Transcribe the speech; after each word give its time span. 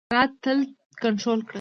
سرعت 0.09 0.31
تل 0.43 0.59
کنټرول 1.03 1.39
کړه. 1.45 1.49